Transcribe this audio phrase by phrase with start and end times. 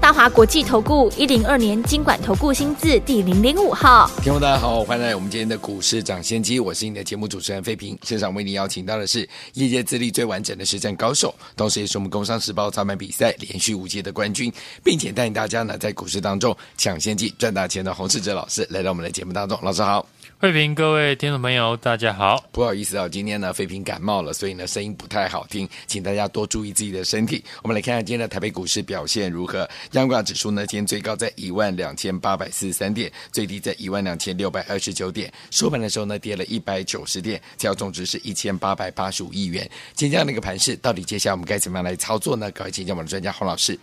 [0.00, 14.52] 大华国际投顾一零二年金管投顾新字第零零五号，听众大家好，欢迎来我们今天的股市涨先机，我是你的节目主持人费平，现场为你邀请到的是业界资历最完整的实战高手，同时也是我们工商时报操盘比赛连续五届的冠军，
[14.84, 20.06] 并且带领大家呢在股市当中抢先机赚大钱的洪世哲老师来到我们的节目当中，老师好。
[20.40, 22.44] 慧平，各位听众朋友，大家好。
[22.52, 27.44] 不好意思啊，今天呢，飞平感冒了，所以呢，声音不太好听，请大家多注意自己的身体。
[27.60, 29.68] 我们来看看今天的台北股市表现如何。
[29.92, 39.68] 央挂指数呢，今天最高在一万两千八百四十三点，最低在一万两千六百二十九点，收盘的时候呢，跌了一百九十点，成交总值是一千八百八十五亿元。
[39.94, 42.48] 今天这样的一个盘势，到底接下来我们该怎么样来操作呢？
[42.52, 43.76] 各位请教我们的专家洪老师。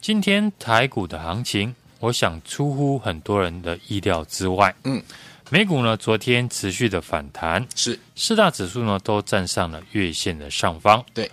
[0.00, 4.72] 今天台股的行情，我想出乎很多人的意料之外。
[4.84, 5.02] 嗯。
[5.52, 11.04] 美股呢，昨天持续的反弹，是四大指数呢都站上了月线的上方。
[11.12, 11.28] 对，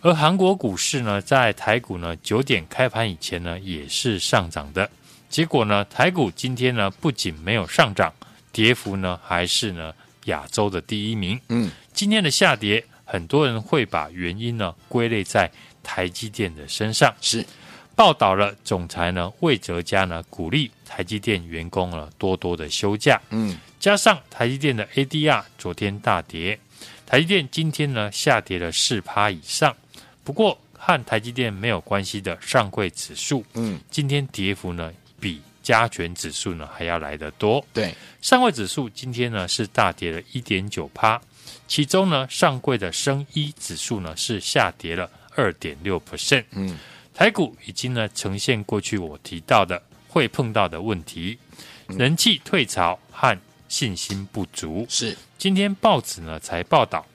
[0.00, 4.90] 而韩国股市呢，在台股呢九点开盘以前呢，也是上涨的。
[5.28, 8.10] 结果呢，台股今天呢不仅没有上涨，
[8.50, 9.92] 跌幅呢还是呢
[10.24, 11.38] 亚洲的第一名。
[11.50, 15.50] 嗯，今天的下跌，很多人会把原因呢归类在
[15.82, 17.14] 台积电的身上。
[17.20, 17.44] 是。
[17.94, 26.58] 报道了，总裁呢魏哲家呢鼓励台积电员工呢多多的休假，嗯，加上台积电的 ADR 昨天大跌，
[27.04, 29.76] 台积电今天呢下跌了四趴以上。
[30.24, 37.62] 不过和台积电没有关系的上柜指数，嗯，今天跌幅呢比加权指数呢还要来得多。
[37.74, 41.20] 对，上柜指数今天呢是大跌了一点九趴，
[41.68, 46.78] 其中呢上柜的升一指数呢是下跌了二点六 percent，嗯。
[47.20, 51.36] 台股已经呢呈现过去我提到的会碰到的问题，
[51.86, 53.38] 人气退潮和
[53.68, 54.86] 信心不足。
[54.88, 57.06] 是今天报纸呢才报道，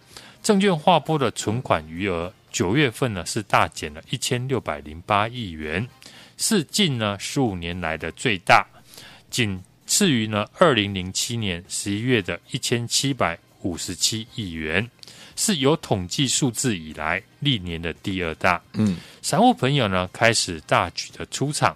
[0.44, 5.90] 证券划拨的存款余额九月份呢是大减了一千六百零八亿元，
[6.38, 8.64] 是近呢十五年来的最大，
[9.32, 14.90] 仅次于呢二零零七年十一月的一千七百五十七亿元。
[15.38, 18.62] 是有统计数字以来历年的第二大。
[18.72, 21.76] 嗯，散户朋友呢开始大举的出场，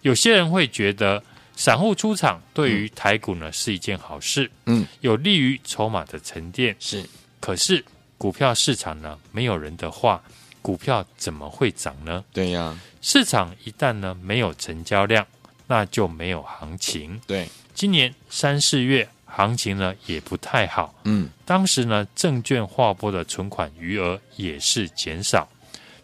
[0.00, 1.22] 有些人会觉得
[1.56, 4.50] 散户出场对于台股呢是一件好事。
[4.64, 6.74] 嗯，有利于筹码的沉淀。
[6.80, 7.06] 是，
[7.38, 7.84] 可是
[8.16, 10.24] 股票市场呢没有人的话，
[10.62, 12.24] 股票怎么会涨呢？
[12.32, 15.26] 对呀，市场一旦呢没有成交量，
[15.66, 17.20] 那就没有行情。
[17.26, 19.06] 对，今年三四月。
[19.26, 25.46] 行情呢也不太好，嗯，当时呢证券划拨的存款余额也是减少，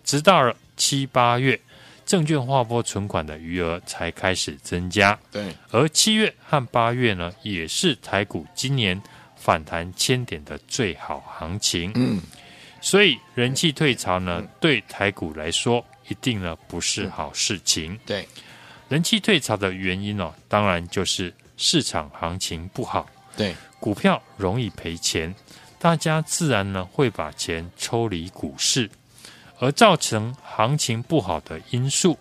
[0.05, 1.59] 直到了七八月，
[2.05, 9.01] 证券划拨存款的余额才开始增加，对，而七月和八月呢也是台股今年
[9.37, 12.21] 反弹千点的最好行情，嗯，
[12.81, 18.29] 所以人气退潮呢、嗯、对台股来说一定呢不是好事情，对，
[18.89, 21.33] 人气退潮的原因哦，当然就是
[21.65, 23.09] 市场行情不好。
[23.37, 25.33] 对，股票容易赔钱，
[25.79, 28.91] 大家自然呢会把钱抽离股市，
[29.61, 32.19] 而造成行情不好的因素，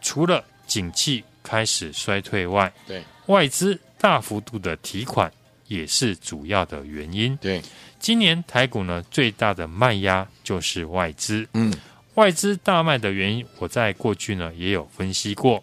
[0.00, 5.32] 除了景气开始衰退外，对，外资大幅度的提款
[5.68, 7.36] 也是主要的原因。
[7.36, 7.62] 对，
[8.00, 11.72] 今年台股呢最大的卖压就是外资，嗯，
[12.14, 15.62] 外资大卖的原因，我在过去呢也有分析过。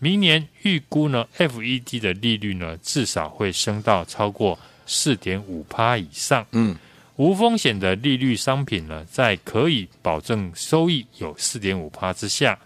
[0.00, 6.46] 明年预估呢，FED 的利率呢，至少会升到超过四点五趴以上。
[6.52, 6.76] 嗯，
[7.16, 12.56] 无风险的利率商品呢，在可以保证收益有四点五趴之下，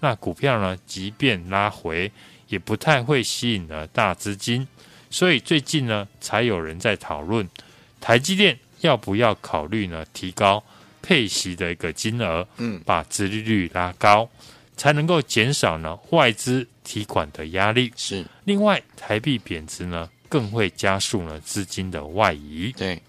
[0.00, 2.12] 那股票呢，即便拉回，
[2.48, 4.66] 也不太会吸引了大资金。
[5.08, 7.48] 所以最近呢，才有人在讨论
[8.00, 10.62] 台积电要不要考虑呢，提高
[11.00, 14.28] 配息的一个金额，嗯，把殖利率拉高。
[14.76, 17.92] 才能够减少呢外资提款的压力。
[17.96, 22.72] 是，另外台币贬值呢，更会加速呢资金的外移。
[22.76, 23.00] 对，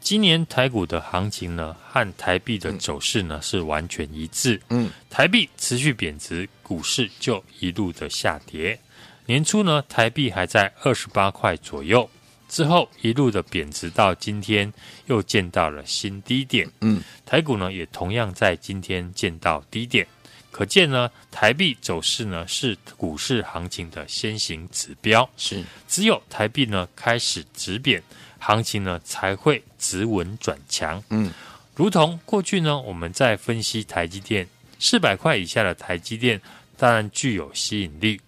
[0.00, 4.60] 今年台股的行情呢，和台币的走势呢、嗯、是完全一致。
[4.70, 8.78] 嗯，台币持续贬值，股市就一路的下跌。
[9.26, 12.08] 年初呢，台币还在二十八块左右，
[12.48, 14.72] 之后一路的贬值到今天，
[15.06, 16.68] 又见到了新低点。
[16.80, 20.04] 嗯，台股呢也同样在今天见到低点。
[20.50, 25.28] 可见呢，台币走势呢是股市行情的先行指标。
[25.36, 28.02] 是，只有台币呢开始止贬，
[28.38, 31.02] 行情呢才会止稳转强。
[31.10, 31.32] 嗯，
[31.74, 34.46] 如同过去呢，我们在分析台积电
[34.78, 36.40] 四百块以下的台积电，
[36.76, 38.20] 当然具有吸引力。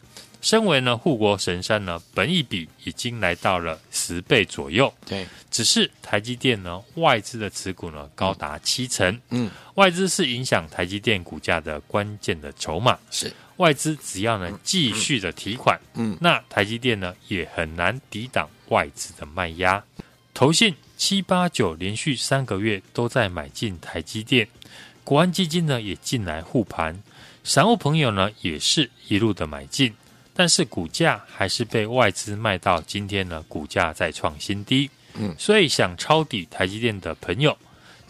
[0.43, 4.93] 身为呢护国神山呢，本益比已经来到了十倍左右。
[5.07, 9.19] 对，只是台积电呢，外资的持股呢高达七成。
[9.31, 12.99] 嗯，外资是影响台积电股价的关键的筹码。
[13.13, 19.83] 是，外资只要呢继续的提款，嗯，那台积电呢也很难抵挡外资的卖压。
[20.35, 24.49] 投信七八九连续三个月都在买进台积电，
[25.05, 27.01] 国安基金呢也进来护盘，
[27.45, 29.95] 散户朋友呢也是一路的买进。
[30.35, 34.91] 但是股价还是被外资卖到今天呢，股价再创新低。
[35.15, 37.57] 嗯，所以想抄底台积电的朋友，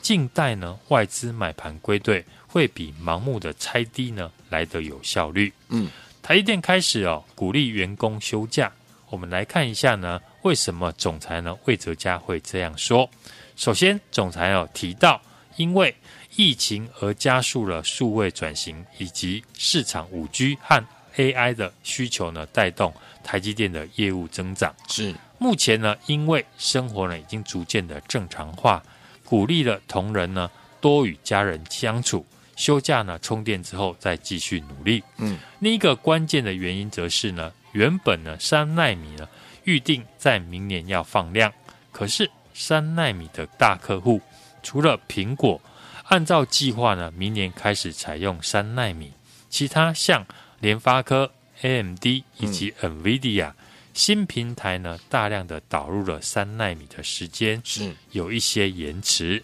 [0.00, 5.52] 静待呢外资买盘归队，会比盲目的拆低呢来得有效率。
[5.68, 5.90] 嗯，
[6.22, 8.70] 台积电开始哦鼓励员工休假，
[9.10, 13.10] 我们来看一下呢，为什么总裁呢魏哲家会这样说？
[13.56, 15.20] 首先，总裁哦提到，
[15.56, 15.94] 因为
[16.36, 20.82] 疫情而加速了数位转型以及市场五 G 和
[21.16, 22.92] AI 的需求呢，带动
[23.22, 24.74] 台积电的业务增长。
[24.88, 28.82] 是目前呢，因为生活呢已经逐渐的正常化，
[29.24, 30.50] 鼓励了同仁呢
[30.80, 32.24] 多与家人相处，
[32.56, 35.02] 休假呢充电之后再继续努力。
[35.18, 39.28] 嗯，另一个关键的原因则是呢，原本呢三奈米呢
[39.64, 41.52] 预定在明年要放量，
[41.90, 44.20] 可是三奈米的大客户
[44.62, 45.60] 除了苹果，
[46.04, 49.12] 按照计划呢明年开始采用三奈米，
[49.50, 50.24] 其他像。
[50.62, 51.32] 联发科、
[51.62, 53.54] AMD 以及 NVIDIA、嗯、
[53.92, 59.42] 新平台呢，大量的导入了三奈米的时间是有一些延迟，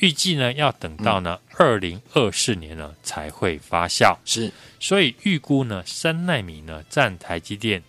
[0.00, 4.14] 预计呢要等到呢二零二四年呢才会发酵。
[4.26, 7.82] 是，所以预估呢三奈米呢占台积电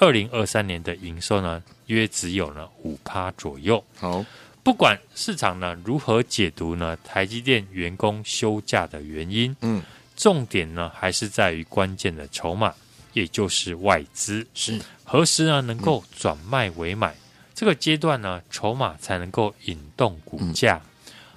[0.00, 3.82] 二零二三年的营收呢约只有呢五趴左右。
[3.96, 4.26] 好，
[4.64, 9.80] 不管市场呢如何解读呢台积电员工休假的原因，嗯。
[10.16, 12.72] 重点呢，还是在于关键的筹码，
[13.12, 17.12] 也就是外资是何时呢能够转卖为买？
[17.12, 17.18] 嗯、
[17.54, 20.80] 这个阶段呢，筹码才能够引动股价。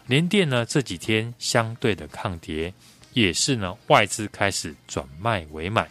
[0.06, 2.74] 联电、嗯、呢这几天相对的抗跌，
[3.14, 5.90] 也是呢外资开始转卖为买。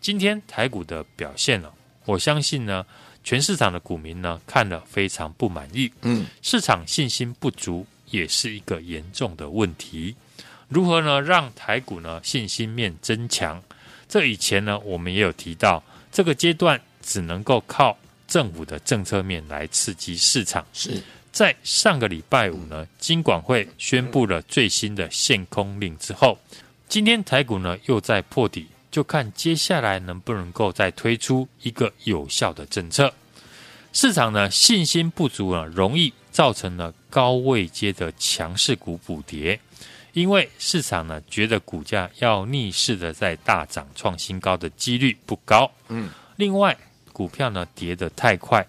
[0.00, 1.70] 今天台股的表现呢，
[2.04, 2.84] 我相信呢
[3.24, 5.90] 全市场的股民呢看了非常不满意。
[6.02, 10.14] 嗯，市场信心不足也是一个严重的问题。
[10.72, 11.20] 如何呢？
[11.20, 13.62] 让台股呢信心面增强？
[14.08, 20.64] 这以前呢我们也有提到，这个阶段只能够靠政府的政策面来刺激市场。
[20.72, 26.38] 是在上个礼拜五呢，金管会宣布了最新的限空令之后，
[26.88, 33.12] 今天台股呢又在破底，就看接下来能不能够再推出一个有效的政策。
[33.92, 39.60] 市场呢信心不足呢，容易造成了高位阶的强势股补跌。
[40.12, 46.76] 因为市场呢觉得股价要逆势的在大涨创新高的几率不高，嗯，另外
[47.12, 48.66] 股票呢跌得太快，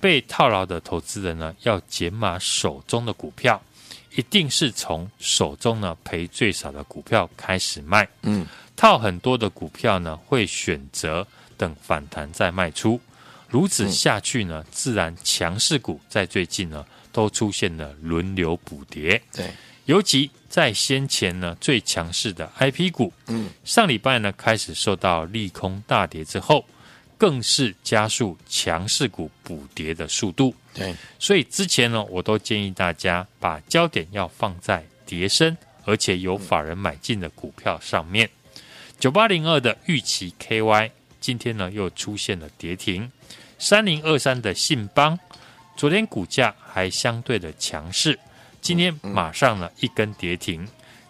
[0.00, 3.62] 被套牢的投资人呢要减码手中的股票，
[4.14, 8.46] 一定是从手中呢赔最少的股票开始卖，嗯，
[8.76, 13.00] 套很多的股票呢会选择等反弹再卖出，
[13.48, 19.50] 如此下去呢，自然强势股在最近呢都出现了轮流补跌，对。
[19.86, 26.64] 尤其在先前呢最强势的 IP 股，嗯，上礼拜呢开始受到利空大跌之后，
[27.18, 30.54] 更是加速强势股补跌的速度。
[30.72, 38.30] 对，所以之前呢我都建议大家把焦点要放在跌深而且有法人买进的股票上面。
[39.00, 43.10] 九八零二的玉期 KY 今天呢又出现了跌停，
[43.58, 45.18] 三零二三的信邦
[45.76, 48.18] 昨天股价还相对的强势。
[48.62, 50.66] 今天马上呢一根跌停，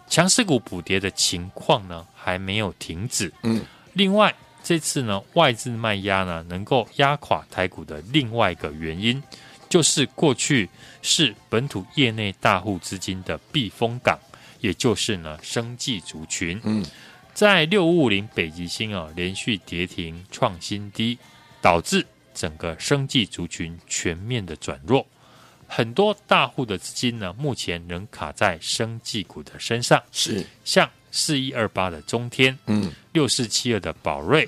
[0.07, 3.31] 强势股补跌的情况呢还没有停止。
[3.43, 4.33] 嗯，另外
[4.63, 9.21] 这次呢外资卖压呢能够压垮台股的另外一个原因，
[9.69, 10.67] 就是过去
[11.03, 14.17] 是本土业内大户资金的避风港，
[14.59, 16.59] 也就是呢生计族群。
[16.63, 16.83] 嗯，
[17.35, 21.19] 在六五五零北极星啊连续跌停创新低，
[21.61, 25.05] 导致整个生计族群全面的转弱。
[25.75, 30.45] 很多大户的资金呢，目前仍卡在生技股的身上，是。
[30.63, 34.47] 像四一二八的中天，嗯，六四七二的宝瑞，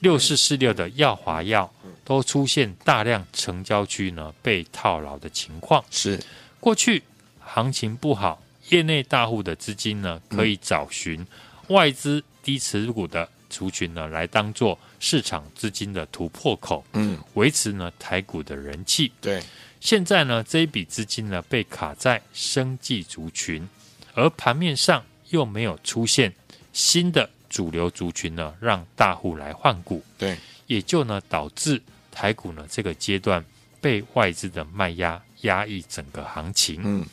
[0.00, 1.72] 六四四六的耀华药，
[2.04, 5.82] 都出现大量成交区呢被套牢的情况。
[5.90, 6.22] 是。
[6.60, 7.02] 过去
[7.40, 11.26] 行情不好，业内大户的资金呢可以找寻
[11.68, 19.10] 外资低持股的族群呢来当做市场资金的突破口，嗯，维持呢台股的人气。
[19.22, 19.42] 对。
[19.80, 23.68] 现在呢，这一笔资金呢被卡在生计族群，
[24.14, 26.32] 而盘面上又没有出现
[26.72, 31.80] 新的主流族群呢，让大户来换股，对，也就呢导致
[32.10, 33.44] 台股呢这个阶段
[33.80, 36.80] 被外资的卖压压抑整个行情。
[36.82, 37.06] 嗯，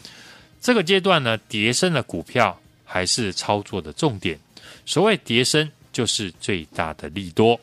[0.60, 4.40] 这个阶段呢，跌升的股票还是操作的重点。
[4.86, 7.60] 所谓跌升，就是最大的利多。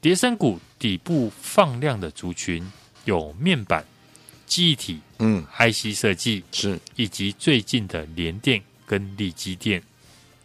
[0.00, 2.66] 跌升股底部放量的族群
[3.04, 3.84] 有面板、
[4.50, 9.80] 记忆体、嗯，IC 设计是，以及最近的联电跟力基电，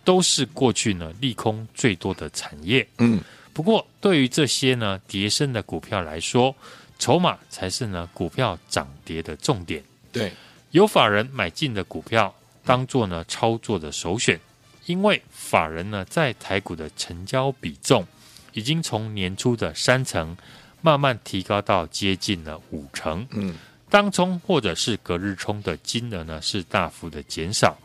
[0.04, 2.88] 都是过去呢利空最多的产业。
[3.00, 3.20] 嗯，
[3.52, 6.56] 不过对于这些呢跌升的股票来说，
[7.00, 9.84] 筹码才是呢股票涨跌的重点。
[10.12, 10.32] 对，
[10.70, 12.32] 有法人买进的股票，
[12.64, 14.40] 当做呢操作的首选，
[14.86, 18.06] 因为法人呢在台股的成交比重。
[18.54, 20.38] 已经从年初的三成，
[20.82, 23.28] 慢慢提高到接近了五成。
[23.32, 23.54] 嗯，
[23.90, 27.78] 当冲或者是隔日冲的金额呢是大幅的减少，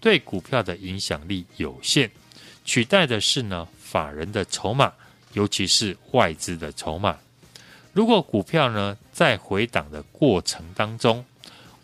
[0.00, 2.10] 对股票的影响力有限。
[2.64, 4.92] 取代的是呢法人的筹码，
[5.32, 7.16] 尤其是外资的筹码。
[7.92, 11.24] 如果股票呢在回档的过程当中，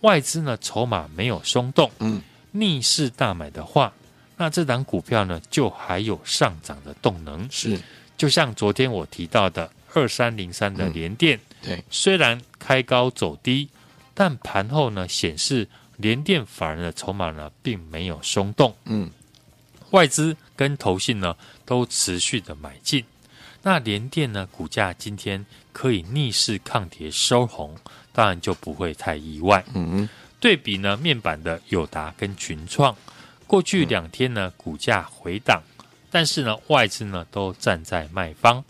[0.02, 3.92] 外资呢筹码没有松动，嗯，逆势大买的话，
[4.36, 7.48] 那这档股票呢就还有上涨的动能。
[7.50, 7.80] 是。
[8.16, 13.68] 就像昨天我提到的二三零三的联电，对，虽然开高走低，
[14.12, 19.10] 但盘后呢显示联电法人的筹码呢并没有松动，嗯，
[19.90, 23.04] 外资跟投信呢都持续的买进，
[23.62, 27.76] 那联电呢股价今天可以逆势抗跌收红，
[28.12, 32.94] 当然就不会太意外，嗯，对比呢面板的友达跟群创，
[33.46, 35.62] 过去两天呢股价回档。
[36.10, 38.64] 但是呢，外资呢都站在卖方，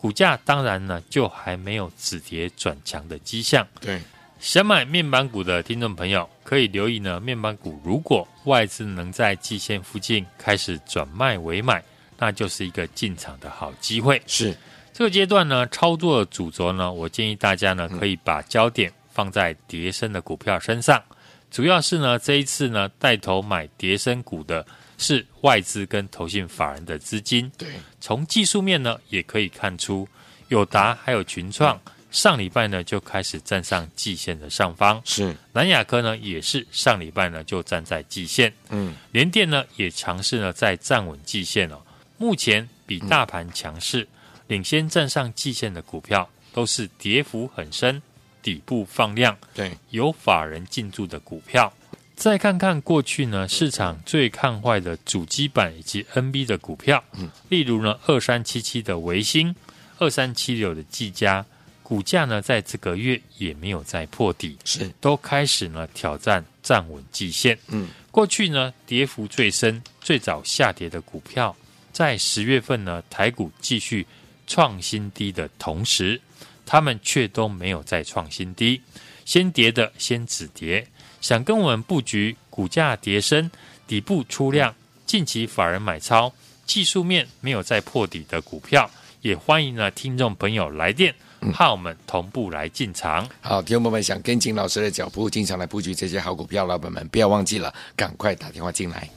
[0.00, 3.68] 股价当然呢就还没有止跌转强的迹象。
[3.82, 4.00] 对，
[4.38, 11.84] 想买面板股的听众朋友可以留意呢，面板股如果外资能在季线附近开始转卖为买，
[12.16, 14.22] 那就是一个进场的好机会。
[14.26, 14.56] 是
[14.94, 21.02] 这个阶段呢，操作的主轴呢，我建议大家呢可以把焦点放在跌升的股票身上，
[21.50, 24.66] 主要是呢这一次呢带头买跌升股的。
[25.00, 27.50] 是外资跟投信法人的资金。
[27.56, 27.68] 对，
[28.00, 30.06] 从技术面呢，也可以看出，
[30.48, 31.80] 友达还有群创
[32.10, 35.00] 上礼拜呢就开始站上季线的上方。
[35.04, 38.52] 是南亚科呢，也是上礼拜呢就站在季线。
[38.68, 41.80] 嗯，联电呢也尝试呢在站稳季线哦。
[42.18, 44.06] 目前比大盘强势，
[44.48, 48.02] 领先站上季线的股票，都是跌幅很深、
[48.42, 51.72] 底部放量、对，有法人进驻的股票。
[52.20, 59.56] 再看看过去呢，市场最看坏的主机板以及 NB 的股票，嗯，例如呢，二三七七的维新，
[59.96, 61.46] 二三七六的技嘉，
[61.82, 67.58] 股价呢，在这个月也没有再破底，是都开始呢挑战站稳季线。
[67.68, 71.56] 嗯，过去呢，跌幅最深、最早下跌的股票，
[71.90, 74.06] 在十月份呢，台股继续
[74.46, 76.20] 创新低的同时，
[76.66, 78.82] 他们却都没有再创新低，
[79.24, 80.86] 先跌的先止跌。
[81.20, 83.50] 想跟我们布局股价跌升、
[83.86, 84.74] 底部出量、
[85.06, 86.32] 近期法人买超、
[86.64, 91.14] 技术面没有再破底的股票，也欢迎呢听众朋友来电，
[91.52, 93.28] 和我们同步来进场。
[93.42, 99.08] 好，听众朋友们想跟紧老师的脚步，经常来布局这些好股票，老板们不要忘记了，赶快打电话进来。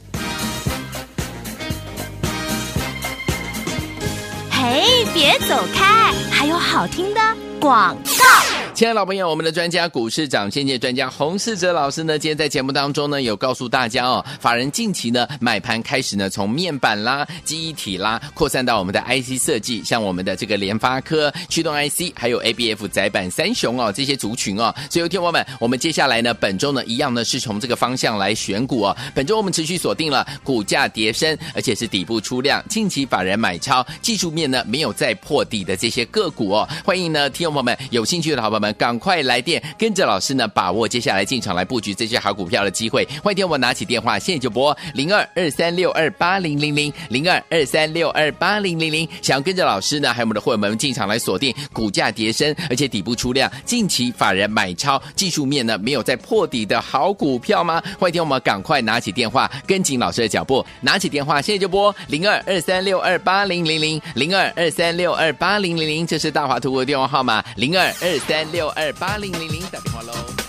[4.52, 7.22] 嘿，别走开，还有好听的
[7.60, 8.53] 广告。
[8.74, 24.74] 亲爱的老朋友，我们的专家股市长先见专家洪世哲老师呢，今天在节目当中呢，有告诉大家哦，法人近期呢买盘开始呢，从面板啦、记忆体啦，扩散到我们的 IC 设计，像我们的这个联发科驱动 IC，还有 ABF 载板三雄哦，这些族群哦。
[24.89, 28.98] 所以，听众们，我们接下来呢，本周呢，一样呢，是从这个方向来选股哦。
[29.13, 36.68] 本周我们持续锁定了股价跌升，而且是底部出量，近期法人买超，技术面呢没有再破底的这些个股哦。
[36.84, 43.05] 欢迎呢，听众朋友们有兴趣的好朋友们赶快来电，跟着老师呢，把握接下来进场来布局这些好股票的机会。
[43.22, 49.08] 欢迎听我拿起电话，现在就拨零二二三六二八零零零零二二三六二八零零零。
[49.22, 57.82] 想要跟着老师呢，还有我们的会员们进场来锁定股价跌升，而且底部出量，近期法人买超，技术面呢没有再破底的好股票吗？
[58.00, 70.43] 欢迎听我们赶快拿起电话，跟紧老师的脚步，拿起电话，现在就拨零二二三六二八零零零零二二三六二八零零零，这是大华图的电话号码零二二三六二八零零零，打电话喽。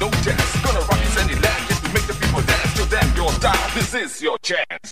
[0.00, 0.62] no chance.
[0.62, 2.74] Gonna rock this any land just to make the people dance.
[2.74, 3.70] Till then, your time.
[3.74, 4.91] this is your chance.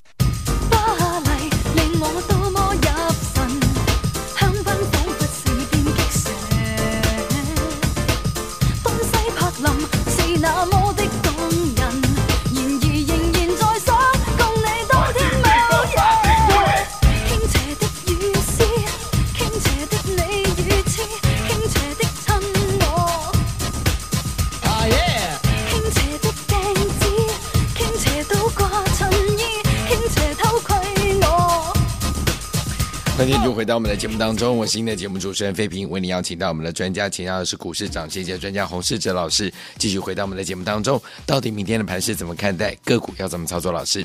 [33.71, 41.01] 到我们的节目当中，我是新的节目主持人费平，为你邀请到我们的专家，请到的是股市涨跌幅专家洪世哲老师，继续回到我们的节目当中。
[41.25, 42.75] 到底明天的盘势怎么看待？
[42.85, 43.71] 个股要怎么操作？
[43.71, 44.05] 老师，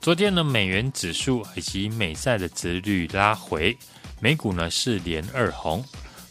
[0.00, 3.78] 昨天呢，美元指数以及美债的殖率拉回，
[4.18, 5.84] 美股呢是连二红，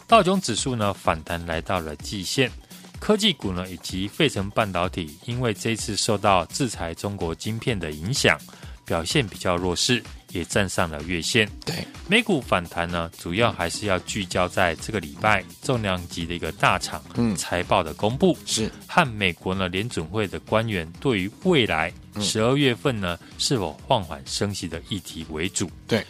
[0.05, 2.51] 道琼指数呢反弹来到了季线，
[2.99, 8.37] 科技股呢以及费城半导体，因为这次受到制裁中国晶片的影响，
[8.83, 10.03] 表现比较弱势。
[10.37, 11.49] 也站上了月线。
[11.65, 11.75] 对，
[12.07, 17.03] 美股反弹呢，主要还是要聚焦在这个礼拜重量级的一个大厂
[17.35, 25.69] 财报的公布，是和美国呢联准会的官员对于未来十二月份呢是否放缓升息的议题为主。
[25.87, 26.05] 对，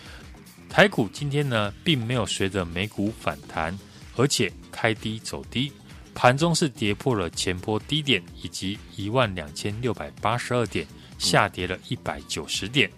[0.69, 3.77] 台股今天呢并没有随着美股反弹，
[4.15, 5.71] 而且开低走低，
[6.13, 10.85] 盘中是跌破了前波低点以及一万两千六百八十二点，
[11.17, 12.89] 下跌了一百九十点。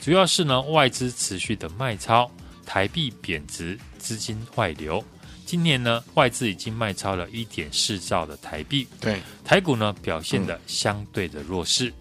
[0.00, 2.30] 主要是呢，外资持续的卖超，
[2.64, 5.04] 台币贬值，资金外流。
[5.44, 8.86] 今年呢，外资已经卖超了一点四兆的台币。
[8.98, 11.92] 对，台股呢表现的相对的弱势。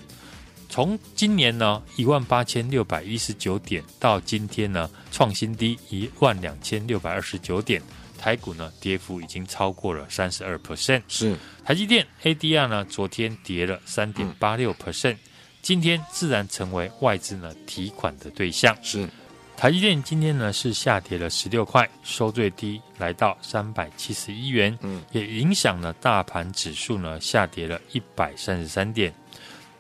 [0.70, 7.82] 从今年呢一万八千六百一十九点到今天呢创新低一万两千六百二十九点，
[8.18, 11.02] 台股呢跌幅已经超过了三十二 percent。
[11.08, 11.36] 是
[11.66, 15.18] 台积电 ADR 呢昨天跌了三点八六 percent，
[15.62, 18.76] 今天自然成为外资呢提款的对象。
[18.82, 19.08] 是
[19.56, 29.14] 台积电今天呢是下跌了十六块，收最低来到三百七十一元，嗯，也影响了大盘指数呢下跌了一百三十三点。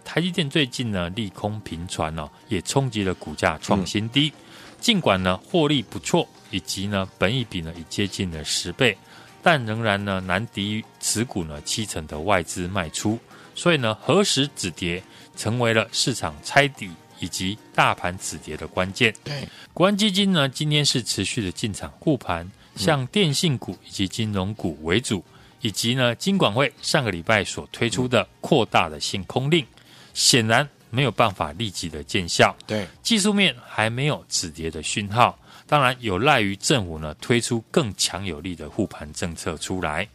[0.03, 4.33] 台积电最近呢利空频传哦，也冲击了股价创新低。
[4.35, 4.43] 嗯、
[4.81, 8.97] 尽管呢获利不错，以及呢本益比呢已接近了十倍，
[9.41, 13.17] 但仍然呢难敌于持股呢七成的外资卖出。
[13.59, 15.03] 所以呢何时止跌，
[15.35, 19.13] 成为了市场猜底以及大盘止跌的关键。
[19.21, 25.21] 对，国安基金呢今天是持续的进场护盘，像电信股以及金融股为主，
[25.59, 29.65] 以及呢金管会上个礼拜所推出的扩大的限空令。
[30.13, 40.07] 显然没有办法立即的见效，对，技术面还没有止跌的讯号，当然有赖于政府呢推出更强有力的护盘政策出来。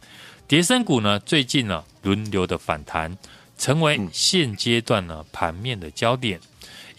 [0.47, 3.17] 跌升股呢最近呢轮流的反弹，
[3.57, 6.39] 成为现阶段呢盘面的焦点，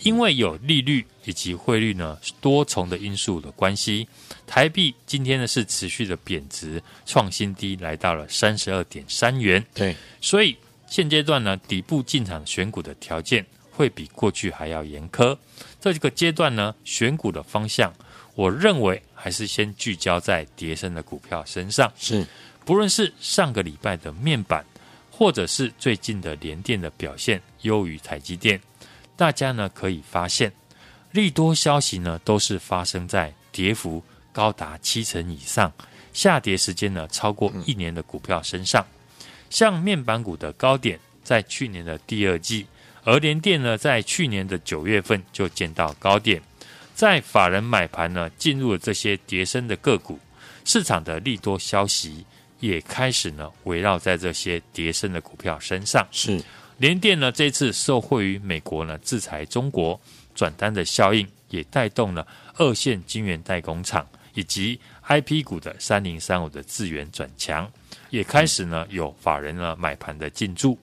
[0.02, 4.08] 因为有利率以及汇率呢多重的因素的关系，
[4.46, 10.56] 台币今天呢是持续的贬值，创新低来到了三十二点三元，对，所以。
[10.88, 15.36] 现阶段呢，底部进场选股的条件会比过去还要严苛。
[15.80, 17.92] 这个阶段呢，选股的方向，
[18.36, 21.92] 我认为还是先聚焦在跌升的股票身上。
[21.98, 22.24] 是，
[22.64, 24.64] 不论是上个礼拜的面板，
[25.18, 28.60] 或者是最近的联电的表现优于台积电，
[29.16, 30.52] 大家呢可以发现，
[31.10, 35.72] 利多消息呢都是发生在跌幅高达七成以上、
[36.12, 38.86] 下跌时间呢超过一年的股票身上。
[39.48, 42.66] 像面板股的高点在去年的第二季，
[43.02, 46.42] 而联电呢在去年的九月份就见到高点，
[46.94, 50.18] 在法人买盘呢进入了这些跌升的个股，
[50.66, 52.26] 市场的利多消息
[52.60, 56.06] 也开始呢围绕在这些跌升的股票身上。
[56.10, 56.42] 是
[56.78, 59.98] 联电呢这次受惠于美国呢制裁中国
[60.34, 67.70] 转单的效应，也带动了二线晶圆代工厂以及 IP 股的三零三五的资源转强。
[68.10, 70.78] 也开始呢，有法人呢买盘的进驻，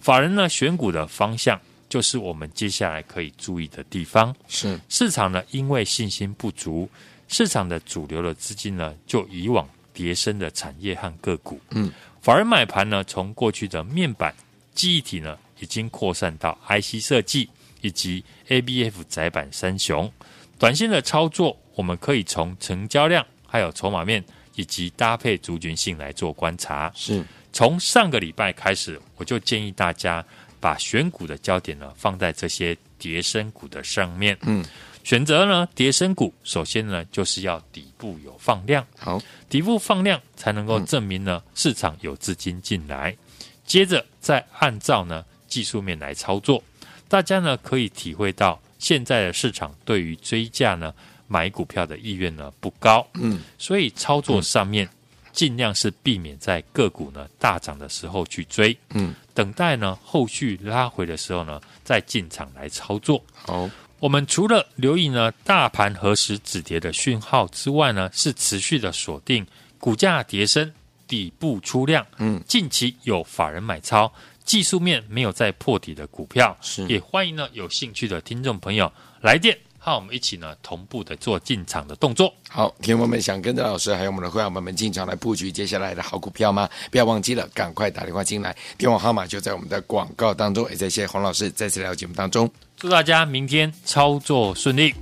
[0.00, 4.34] 法人呢选股的方向就是我们接下来可以注意的地方。
[4.48, 6.88] 是市场呢，因为信心不足，
[7.26, 9.66] 市场的主流的资金呢就以往
[9.98, 11.60] 跌升的产业和个股。
[11.70, 11.90] 嗯，
[12.22, 14.32] 法人买盘呢，从过去的面板、
[14.72, 20.08] 记忆体呢，已经扩散到 IC 设计以及 ABF 窄板三雄。
[20.56, 24.24] 短线的操作，我们可以从成交量还有筹码面。
[24.54, 30.24] 以及搭配族群性来做观察，是从上个礼拜开始，我就建议大家
[30.58, 34.36] 把选股的焦点呢放在这些跌升股的上面。
[34.40, 34.64] 嗯，
[35.08, 39.18] 选择呢跌升股，首先呢就是要底部有放量，好，
[39.48, 43.16] 底部放量才能够证明呢市场有资金进来。
[43.64, 46.62] 接着再按照呢技术面来操作，
[47.08, 50.92] 大家呢可以体会到现在的市场对于追价呢。
[51.30, 54.88] 买股票的意愿呢不高，嗯，所以操作上面
[55.30, 63.22] 尽量是避免在个股呢大涨的时候去追，嗯，等待呢后续拉回的时候呢再进场来操作。
[63.34, 63.68] 好，
[64.00, 69.46] 我们除了留意呢大盘何时止跌的讯号之外呢，是持续的锁定
[69.78, 70.72] 股价跌升
[71.06, 74.12] 底部出量，嗯，近期有法人买超，
[74.44, 79.58] 技术面没有再破底的股票，是也欢迎呢有兴趣的听众朋友来电。
[79.88, 82.30] 好，我们一起呢同步的做进场的动作。
[82.50, 86.68] 好，听众们想跟着老师还有我们的会员朋友们进场来布局接下来的好股票吗？
[86.90, 90.68] 不要忘记了，赶快打电话进来，电话号码就在我们的广告当中。
[90.68, 94.94] 也谢谢洪老师再次来到节目当中，祝大家明天操作顺利。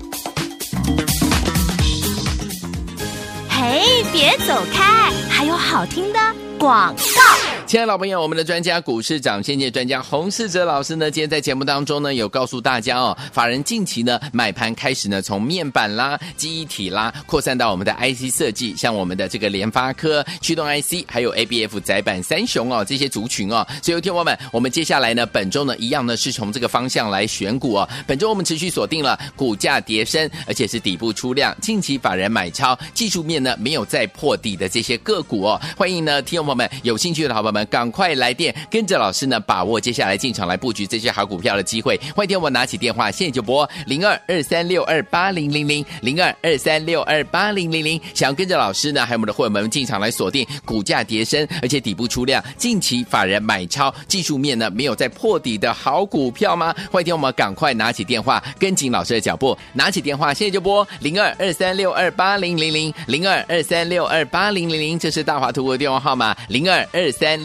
[3.51, 6.21] 嘿，别走开，还有好听的
[6.61, 7.46] 广告。
[7.67, 23.67] 亲爱的老朋友，我们的专家股市涨先见专家洪世哲老师呢，今天在节目当中呢，有告诉大家哦，法人近期呢买盘开始呢，从面板啦、记忆体啦，扩散到我们的 IC 设计，像我们的这个联发科驱动 IC，还有 ABF 载板三雄哦，这些族群哦。
[23.83, 27.89] 所以，有听友们，我们接下来呢，本周呢，一样呢，是从这个方向来选股哦。
[28.07, 35.61] 本周我们持续锁定了股价跌升，而且是底部出量，近期法人买超，技术面呢没有再破底的这些个股哦。
[35.77, 37.63] 欢迎呢，听友朋友们有兴趣的好朋友们。
[37.63, 41.99] 们赶快来电，跟着老师呢，把握接下来进场来布局这些好股票的机会。
[42.15, 56.75] 欢迎听我拿起电话，现在就拨零二二三六二八零零零零二二三六二八零零零，想要跟着老师呢，还有我们的会员们进场来锁定股价跌升，而且底部出量，近期法人买超，技术面呢没有再破底的好股票吗？
[56.93, 67.43] 欢迎听我们赶快拿起电话，跟紧老师的脚步，拿起电话，现在就拨零二二三六二八零零零零二二三六二八零零零，这是大华图的电话号码，零二二三